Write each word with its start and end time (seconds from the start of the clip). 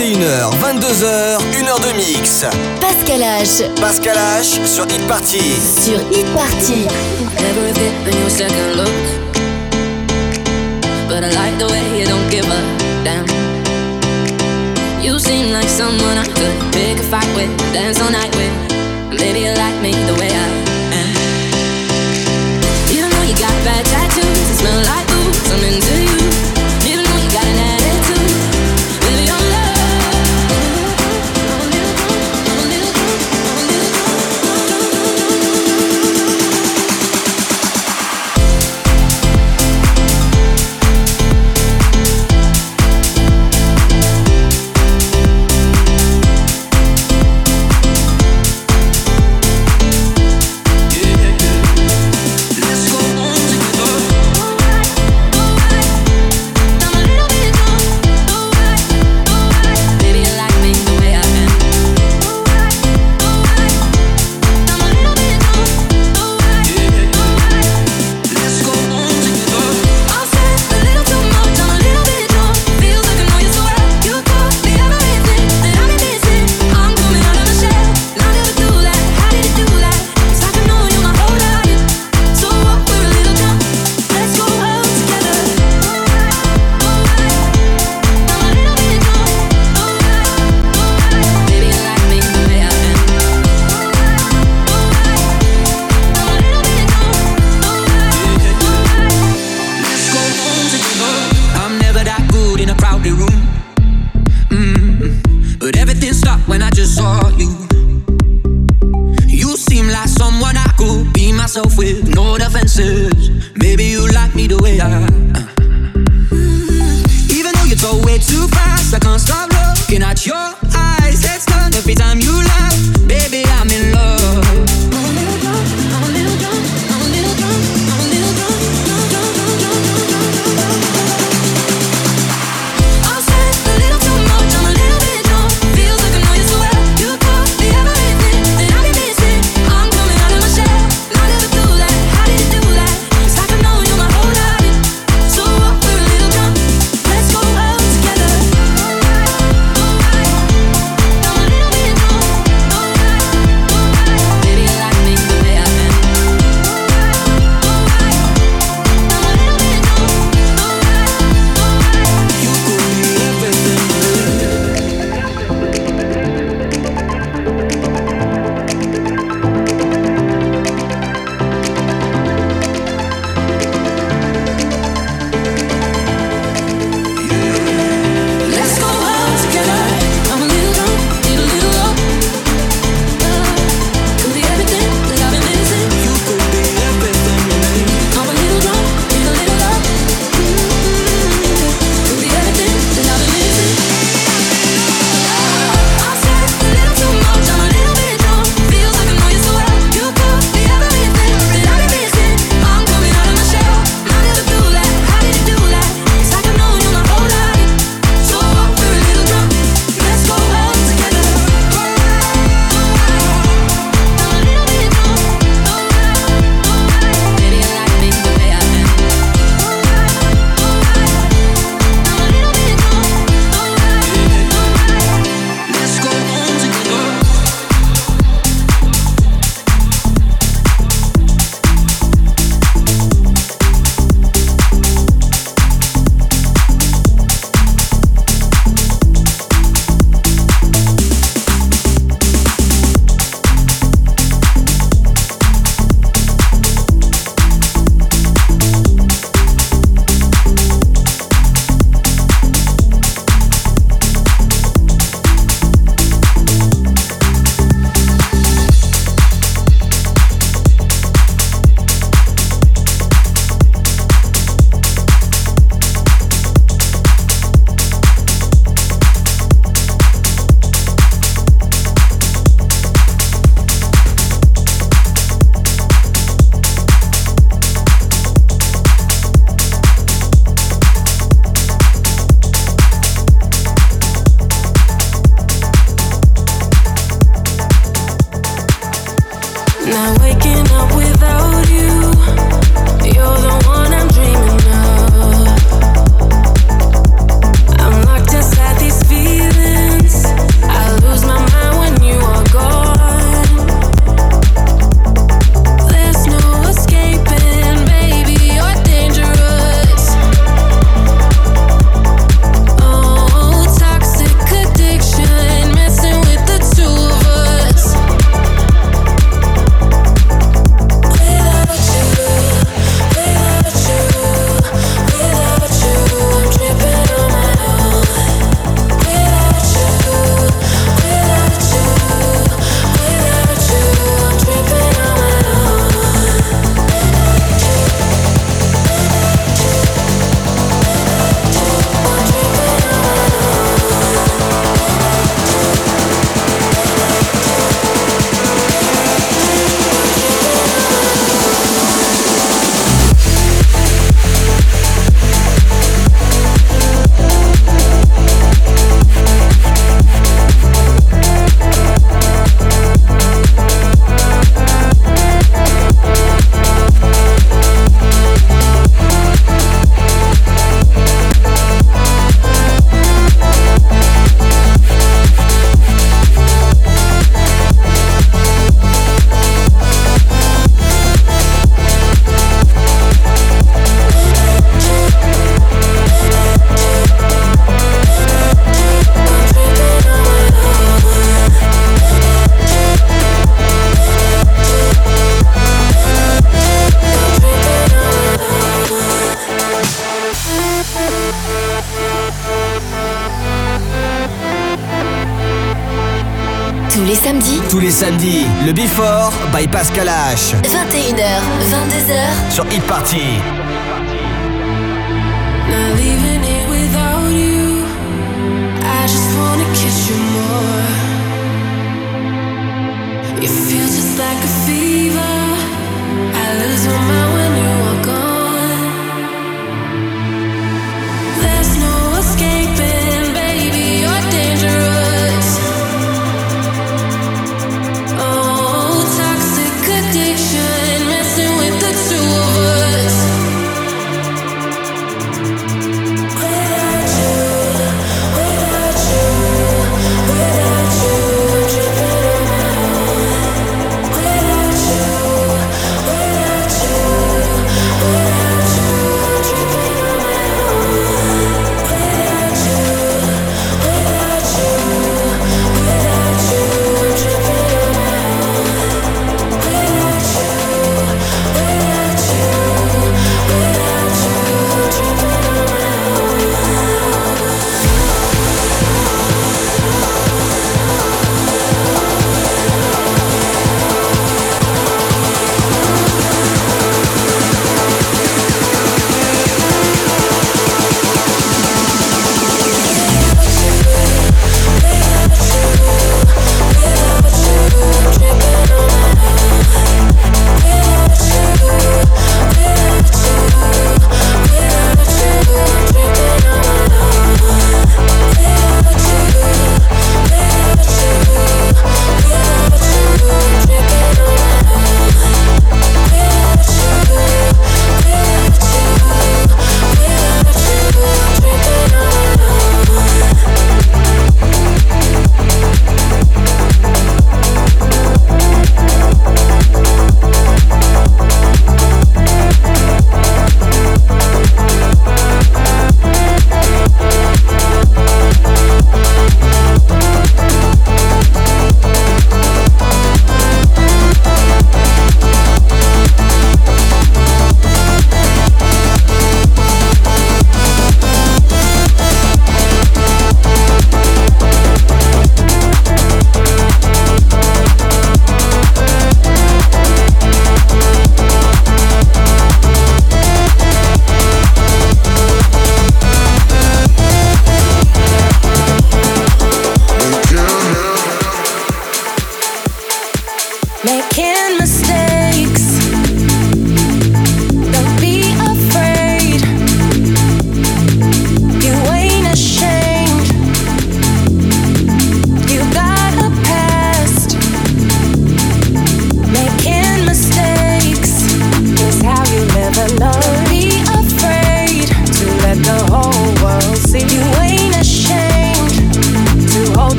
21h, 0.00 0.48
22h, 0.62 1.38
1h 1.52 1.80
de 1.82 1.92
mix. 1.94 2.46
Pascal 2.80 3.20
H. 3.20 3.68
Pascal 3.78 4.16
H 4.16 4.66
sur 4.66 4.86
Hit 4.86 5.06
Party. 5.06 5.60
Sur 5.84 6.00
Hit 6.10 6.24
Party. 6.32 6.88
Never 7.38 7.66
have 7.66 7.76
given 7.76 8.18
you 8.18 8.26
a 8.26 8.30
second 8.30 8.76
look. 8.76 8.88
But 11.06 11.22
I 11.22 11.28
like 11.36 11.58
the 11.58 11.68
way 11.70 12.00
you 12.00 12.06
don't 12.06 12.26
give 12.30 12.46
a 12.48 12.60
damn. 13.04 13.26
You 15.02 15.18
seem 15.18 15.52
like 15.52 15.68
someone 15.68 16.16
I 16.16 16.24
could 16.24 16.56
pick 16.72 16.98
a 16.98 17.02
fight 17.02 17.28
with, 17.36 17.50
dance 17.74 18.00
all 18.00 18.10
night 18.10 18.34
with. 18.36 18.54
Maybe 19.20 19.40
you 19.40 19.52
like 19.52 19.82
me 19.82 19.92
the 19.92 20.14
way 20.14 20.30
I 20.32 20.48
am. 20.96 21.10
Even 22.88 23.10
though 23.10 23.26
you 23.28 23.36
got 23.36 23.52
bad 23.68 23.84
tattoos 23.84 24.58
smell 24.60 24.80
like 24.80 25.06
booze, 25.08 25.52
I'm 25.52 25.62
into 25.62 26.04
you. 26.04 26.09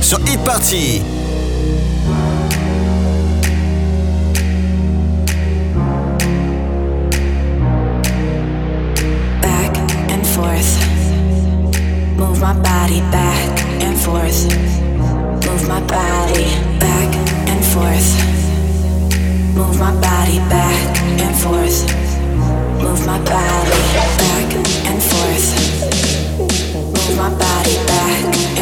Sur 0.00 0.18
Hit 0.26 0.38
Party. 0.38 1.02
Back 9.42 9.76
and 10.08 10.24
forth. 10.24 10.78
Move 12.16 12.40
my 12.40 12.54
body 12.54 13.02
back 13.10 13.60
and 13.82 13.98
forth. 13.98 14.48
Move 15.44 15.68
my 15.68 15.80
body 15.80 16.46
back 16.80 17.14
and 17.48 17.62
forth. 17.62 18.16
Move 19.54 19.78
my 19.78 19.92
body 20.00 20.38
back 20.48 20.98
and 21.20 21.36
forth. 21.36 21.84
Move 22.80 23.06
my 23.06 23.18
body 23.18 23.78
back 24.16 24.54
and 24.86 25.02
forth. 25.02 25.46
Move 26.38 27.16
my 27.18 27.28
body 27.28 27.76
back 27.86 28.61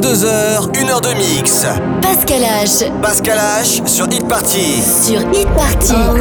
22h, 0.00 0.70
1h 0.74 1.00
de 1.00 1.14
mix. 1.18 1.66
Pascal 2.00 2.42
H. 2.42 2.88
Pascal 3.02 3.36
H 3.36 3.84
sur 3.88 4.06
Hit 4.06 4.28
Party. 4.28 4.80
Sur 4.80 5.20
Hit 5.32 5.48
Party. 5.48 5.92
Oh, 5.92 6.14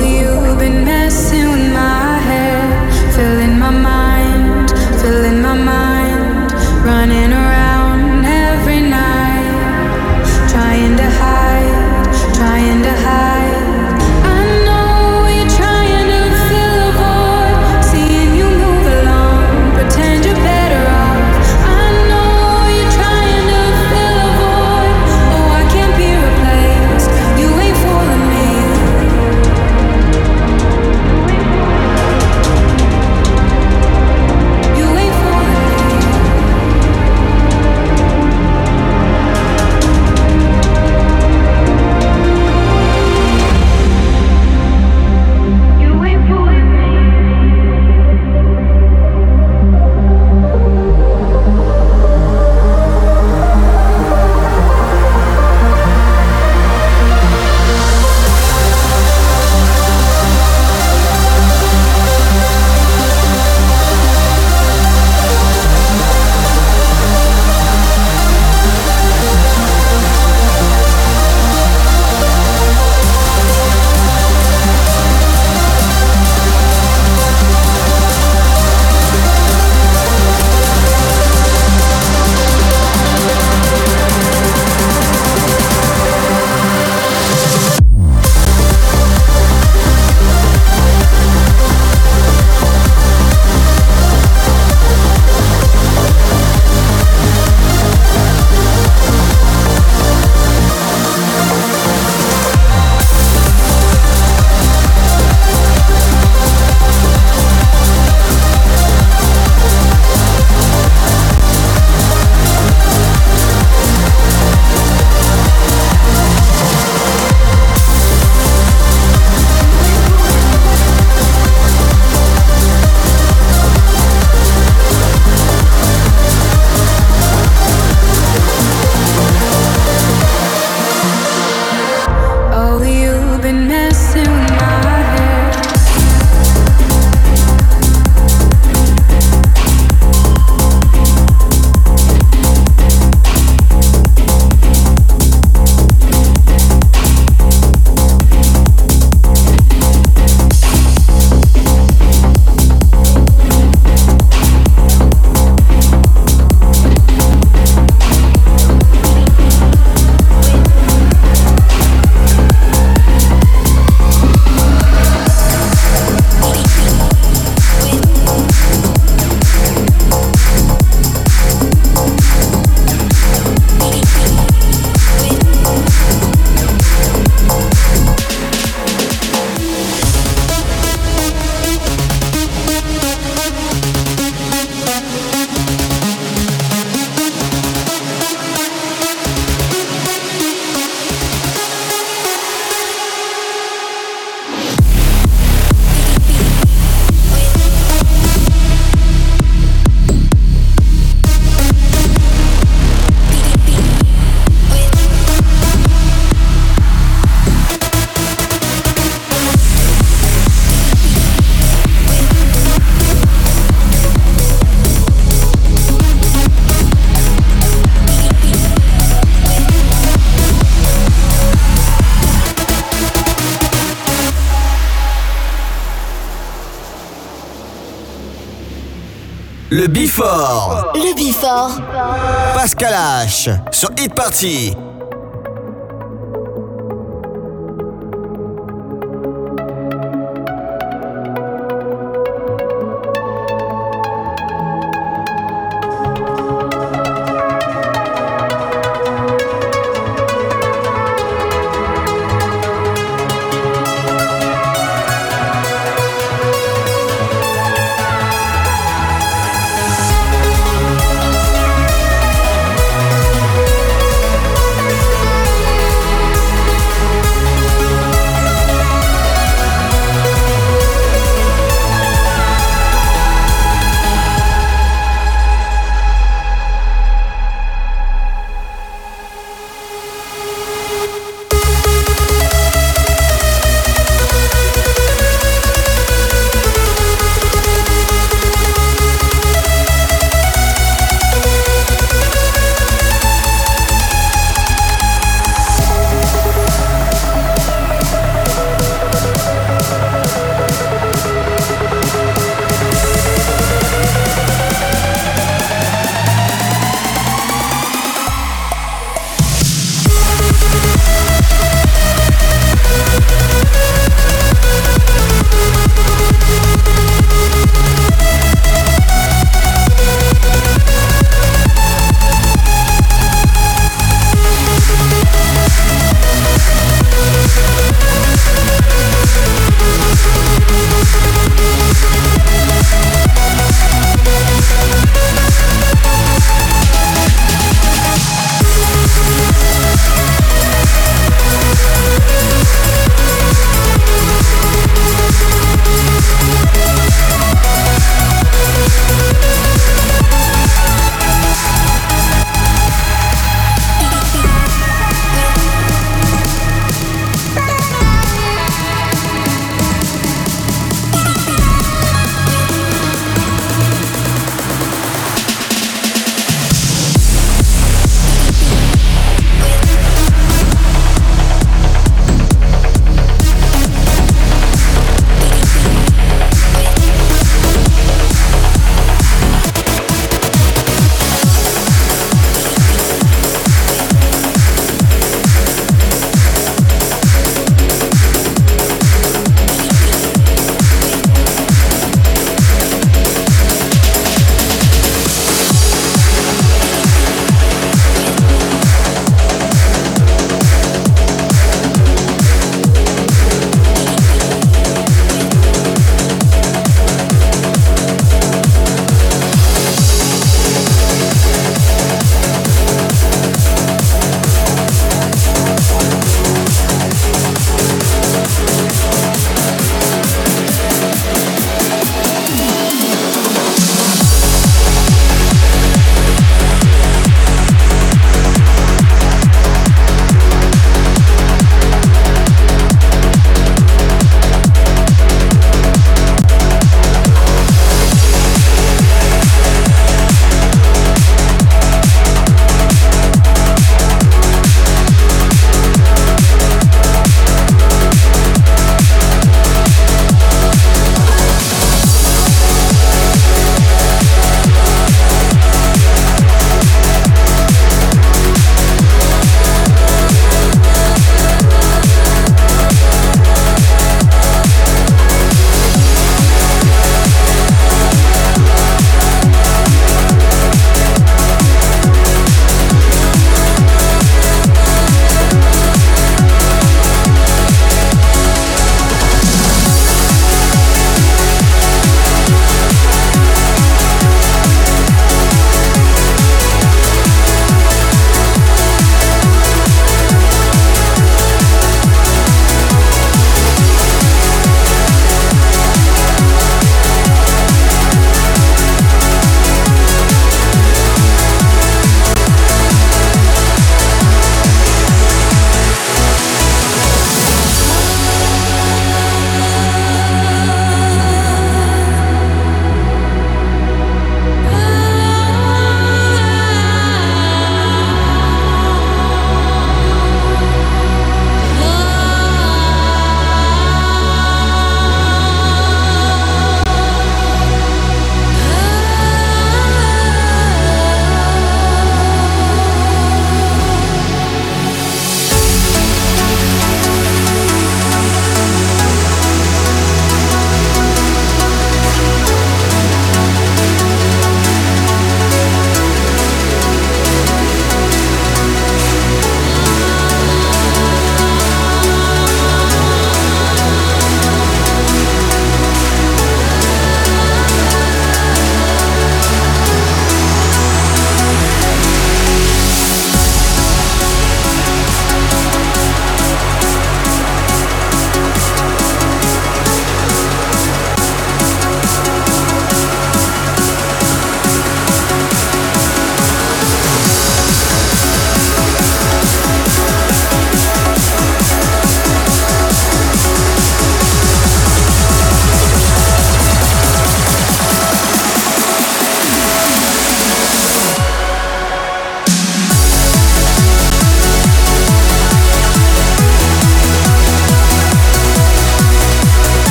Pascal 232.54 232.94
H. 232.94 233.50
Sur 233.72 233.90
Hit 233.98 234.14
Party. 234.14 234.87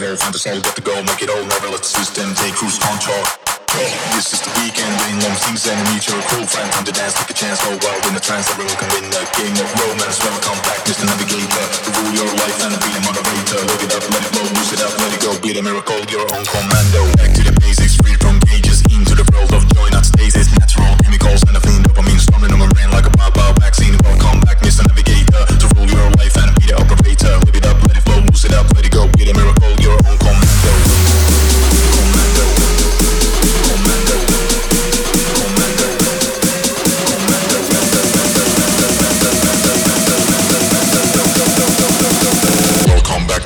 very 0.00 0.16
fun 0.16 0.32
to 0.32 0.38
say. 0.38 0.69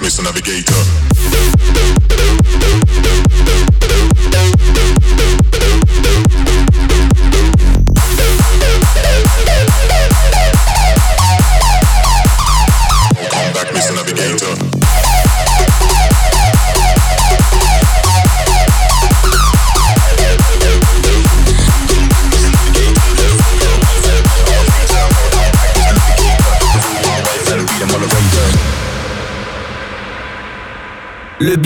Mr. 0.05 0.22
Navigator. 0.22 1.14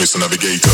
Mr. 0.00 0.18
Navigator. 0.18 0.70